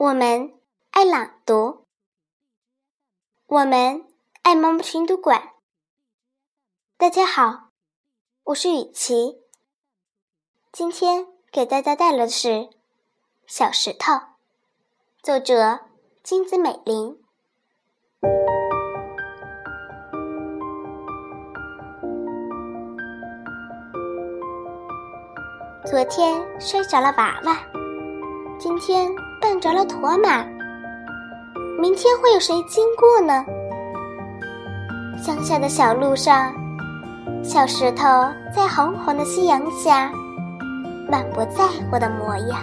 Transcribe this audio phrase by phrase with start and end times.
[0.00, 0.52] 我们
[0.92, 1.84] 爱朗读，
[3.48, 4.04] 我们
[4.42, 5.54] 爱毛毛群读馆。
[6.96, 7.70] 大家好，
[8.44, 9.40] 我是雨琪，
[10.70, 12.48] 今天给大家带来的是
[13.48, 14.12] 《小石头》，
[15.20, 15.80] 作者
[16.22, 17.18] 金子美玲。
[25.84, 27.58] 昨天摔着了娃娃，
[28.60, 29.12] 今天
[29.48, 30.44] 绊着了驼马，
[31.80, 33.42] 明天会有谁经过呢？
[35.16, 36.52] 乡下的小路上，
[37.42, 38.04] 小石头
[38.54, 40.12] 在红红的夕阳下，
[41.10, 42.60] 满不在乎的模样。